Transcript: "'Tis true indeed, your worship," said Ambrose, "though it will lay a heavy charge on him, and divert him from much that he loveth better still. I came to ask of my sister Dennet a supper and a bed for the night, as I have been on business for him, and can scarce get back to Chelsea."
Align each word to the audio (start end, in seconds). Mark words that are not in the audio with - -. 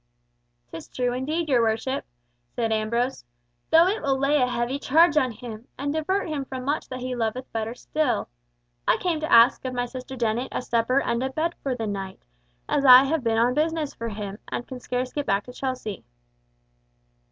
"'Tis 0.71 0.87
true 0.89 1.13
indeed, 1.13 1.47
your 1.47 1.61
worship," 1.61 2.05
said 2.55 2.71
Ambrose, 2.71 3.23
"though 3.69 3.85
it 3.85 4.01
will 4.01 4.17
lay 4.17 4.41
a 4.41 4.47
heavy 4.47 4.79
charge 4.79 5.15
on 5.15 5.31
him, 5.31 5.67
and 5.77 5.93
divert 5.93 6.27
him 6.27 6.43
from 6.43 6.65
much 6.65 6.89
that 6.89 7.01
he 7.01 7.13
loveth 7.15 7.45
better 7.53 7.75
still. 7.75 8.27
I 8.87 8.97
came 8.97 9.19
to 9.19 9.31
ask 9.31 9.63
of 9.63 9.75
my 9.75 9.85
sister 9.85 10.15
Dennet 10.15 10.47
a 10.51 10.63
supper 10.63 10.99
and 10.99 11.21
a 11.21 11.29
bed 11.29 11.53
for 11.61 11.75
the 11.75 11.85
night, 11.85 12.23
as 12.67 12.83
I 12.83 13.03
have 13.03 13.23
been 13.23 13.37
on 13.37 13.53
business 13.53 13.93
for 13.93 14.09
him, 14.09 14.39
and 14.47 14.67
can 14.67 14.79
scarce 14.79 15.13
get 15.13 15.27
back 15.27 15.43
to 15.43 15.53
Chelsea." 15.53 16.03